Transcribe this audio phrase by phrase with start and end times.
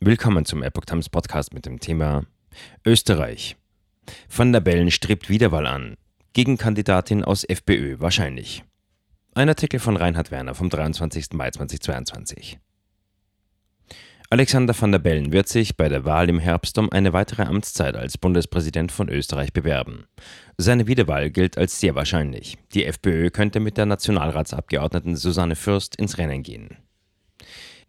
[0.00, 2.26] Willkommen zum Epoch Times Podcast mit dem Thema
[2.84, 3.56] Österreich.
[4.28, 5.96] Van der Bellen strebt Wiederwahl an.
[6.32, 8.64] Gegenkandidatin aus FPÖ wahrscheinlich.
[9.34, 11.32] Ein Artikel von Reinhard Werner vom 23.
[11.34, 12.58] Mai 2022.
[14.30, 17.94] Alexander van der Bellen wird sich bei der Wahl im Herbst um eine weitere Amtszeit
[17.94, 20.06] als Bundespräsident von Österreich bewerben.
[20.58, 22.58] Seine Wiederwahl gilt als sehr wahrscheinlich.
[22.74, 26.83] Die FPÖ könnte mit der Nationalratsabgeordneten Susanne Fürst ins Rennen gehen.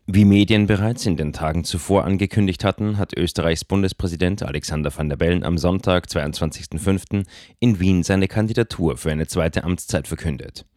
[0.08, 5.16] Wie Medien bereits in den Tagen zuvor angekündigt hatten, hat Österreichs Bundespräsident Alexander van der
[5.16, 7.26] Bellen am Sonntag, 22.05.
[7.60, 10.68] in Wien seine Kandidatur für eine zweite Amtszeit verkündet.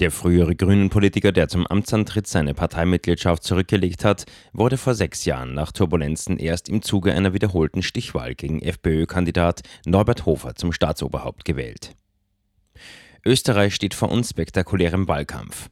[0.00, 5.72] Der frühere Grünen-Politiker, der zum Amtsantritt seine Parteimitgliedschaft zurückgelegt hat, wurde vor sechs Jahren nach
[5.72, 11.96] Turbulenzen erst im Zuge einer wiederholten Stichwahl gegen FPÖ-Kandidat Norbert Hofer zum Staatsoberhaupt gewählt.
[13.24, 15.70] Österreich steht vor unspektakulärem Wahlkampf.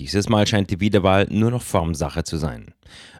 [0.00, 2.72] Dieses Mal scheint die Wiederwahl nur noch Formsache zu sein.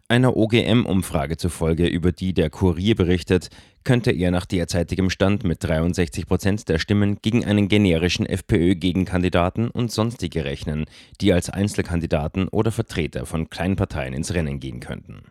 [0.08, 3.50] Einer OGM-Umfrage zufolge, über die der Kurier berichtet,
[3.84, 9.92] könnte er nach derzeitigem Stand mit 63 Prozent der Stimmen gegen einen generischen FPÖ-Gegenkandidaten und
[9.92, 10.86] sonstige rechnen,
[11.20, 15.24] die als Einzelkandidaten oder Vertreter von Kleinparteien ins Rennen gehen könnten.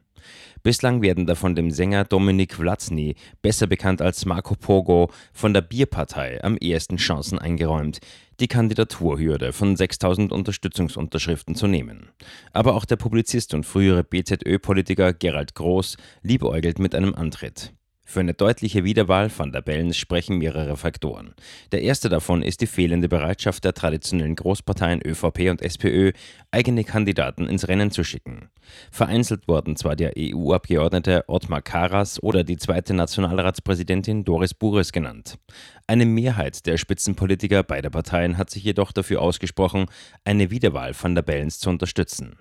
[0.63, 6.43] Bislang werden davon dem Sänger Dominik Vlatzny, besser bekannt als Marco Pogo, von der Bierpartei
[6.43, 7.99] am ehesten Chancen eingeräumt,
[8.39, 12.09] die Kandidaturhürde von 6000 Unterstützungsunterschriften zu nehmen.
[12.53, 17.73] Aber auch der Publizist und frühere BZÖ-Politiker Gerald Groß liebäugelt mit einem Antritt.
[18.09, 21.35] Für eine deutliche Wiederwahl van der Bellen sprechen mehrere Faktoren.
[21.71, 26.13] Der erste davon ist die fehlende Bereitschaft der traditionellen Großparteien ÖVP und SPÖ,
[26.49, 28.49] eigene Kandidaten ins Rennen zu schicken.
[28.89, 35.37] Vereinzelt wurden zwar der EU-Abgeordnete Ottmar Karas oder die zweite Nationalratspräsidentin Doris Bures genannt.
[35.85, 39.85] Eine Mehrheit der Spitzenpolitiker beider Parteien hat sich jedoch dafür ausgesprochen,
[40.25, 42.39] eine Wiederwahl van der Bellens zu unterstützen.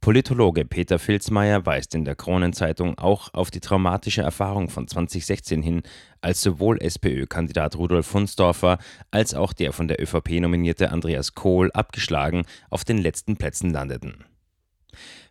[0.00, 5.82] Politologe Peter Filzmeier weist in der Kronenzeitung auch auf die traumatische Erfahrung von 2016 hin,
[6.20, 8.78] als sowohl SPÖ-Kandidat Rudolf Hunsdorfer
[9.10, 14.24] als auch der von der ÖVP nominierte Andreas Kohl abgeschlagen auf den letzten Plätzen landeten.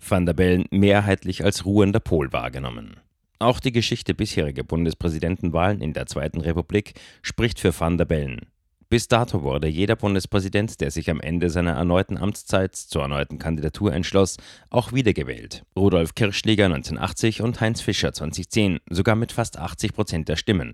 [0.08, 2.98] Van der Bellen mehrheitlich als ruhender Pol wahrgenommen.
[3.40, 8.48] Auch die Geschichte bisheriger Bundespräsidentenwahlen in der Zweiten Republik spricht für Van der Bellen.
[8.92, 13.94] Bis dato wurde jeder Bundespräsident, der sich am Ende seiner erneuten Amtszeit zur erneuten Kandidatur
[13.94, 14.38] entschloss,
[14.72, 15.64] auch wiedergewählt.
[15.78, 20.74] Rudolf Kirschliger 1980 und Heinz Fischer 2010, sogar mit fast 80 Prozent der Stimmen.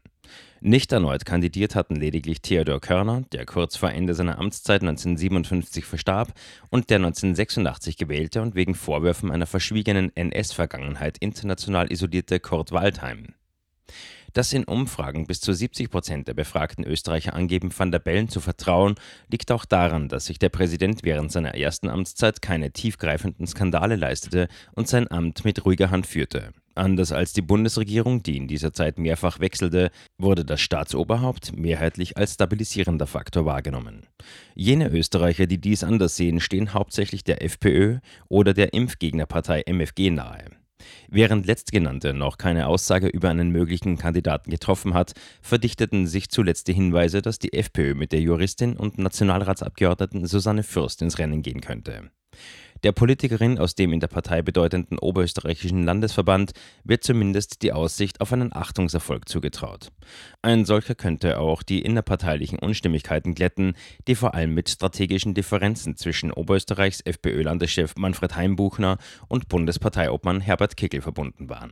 [0.62, 6.32] Nicht erneut kandidiert hatten lediglich Theodor Körner, der kurz vor Ende seiner Amtszeit 1957 verstarb,
[6.70, 13.34] und der 1986 gewählte und wegen Vorwürfen einer verschwiegenen NS-Vergangenheit international isolierte Kurt Waldheim.
[14.36, 18.42] Dass in Umfragen bis zu 70 Prozent der befragten Österreicher angeben, Van der Bellen zu
[18.42, 18.96] vertrauen,
[19.32, 24.50] liegt auch daran, dass sich der Präsident während seiner ersten Amtszeit keine tiefgreifenden Skandale leistete
[24.74, 26.52] und sein Amt mit ruhiger Hand führte.
[26.76, 32.34] Anders als die Bundesregierung, die in dieser Zeit mehrfach wechselte, wurde das Staatsoberhaupt mehrheitlich als
[32.34, 34.06] stabilisierender Faktor wahrgenommen.
[34.54, 40.44] Jene Österreicher, die dies anders sehen, stehen hauptsächlich der FPÖ oder der Impfgegnerpartei MFG nahe.
[41.10, 46.74] Während letztgenannte noch keine Aussage über einen möglichen Kandidaten getroffen hat, verdichteten sich zuletzt die
[46.74, 52.12] Hinweise, dass die FPÖ mit der Juristin und Nationalratsabgeordneten Susanne Fürst ins Rennen gehen könnte.
[52.86, 56.52] Der Politikerin aus dem in der Partei bedeutenden oberösterreichischen Landesverband
[56.84, 59.92] wird zumindest die Aussicht auf einen Achtungserfolg zugetraut.
[60.44, 63.74] Ein solcher könnte auch die innerparteilichen Unstimmigkeiten glätten,
[64.08, 71.02] die vor allem mit strategischen Differenzen zwischen Oberösterreichs FPÖ-Landeschef Manfred Heimbuchner und Bundesparteiobmann Herbert Kickel
[71.02, 71.72] verbunden waren